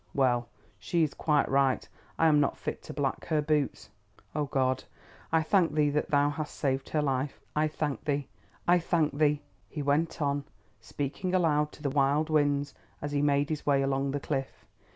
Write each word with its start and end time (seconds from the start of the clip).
"Well, 0.15 0.49
she 0.79 1.03
is 1.03 1.13
quite 1.13 1.47
right—I 1.47 2.25
am 2.25 2.39
not 2.39 2.57
fit 2.57 2.81
to 2.85 2.91
black 2.95 3.25
her 3.25 3.39
boots. 3.39 3.91
Oh, 4.33 4.45
God, 4.45 4.83
I 5.31 5.43
thank 5.43 5.75
Thee 5.75 5.91
that 5.91 6.09
Thou 6.09 6.31
hast 6.31 6.55
saved 6.55 6.89
her 6.89 7.03
life. 7.03 7.39
I 7.55 7.67
thank 7.67 8.05
Thee—I 8.05 8.79
thank 8.79 9.15
Thee!" 9.19 9.43
he 9.69 9.83
went 9.83 10.19
on, 10.19 10.45
speaking 10.79 11.35
aloud 11.35 11.71
to 11.73 11.83
the 11.83 11.91
wild 11.91 12.31
winds 12.31 12.73
as 12.99 13.11
he 13.11 13.21
made 13.21 13.49
his 13.49 13.67
way 13.67 13.83
along 13.83 14.09
the 14.09 14.19
cliff. 14.19 14.65